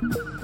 [0.00, 0.37] you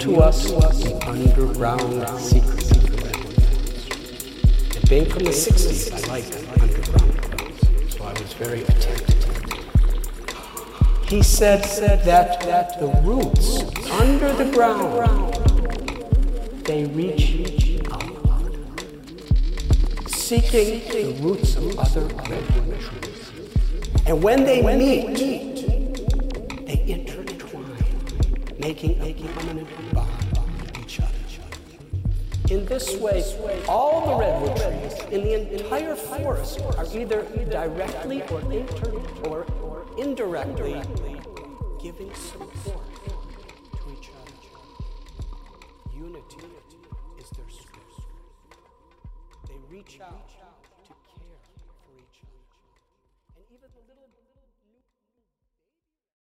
[0.00, 0.44] To us
[0.82, 4.76] the underground secrets of the redwood.
[4.76, 6.24] And being from the 60s, I like
[6.58, 9.20] underground so I was very attentive.
[11.06, 15.34] He said, said that, that the roots under the ground,
[16.64, 18.48] they reach out,
[20.08, 23.32] seeking the roots of other redwood trees.
[24.06, 25.59] And when they meet,
[28.60, 30.10] making a permanent bond
[30.60, 31.08] with each other.
[32.50, 33.24] In this way,
[33.66, 39.86] all the redwood trees in the entire forest are either directly or, inter- or, or
[39.98, 40.82] indirectly
[41.80, 44.36] giving support to each other.
[45.96, 46.46] Unity
[47.18, 48.04] is their strength.
[49.48, 50.39] They reach out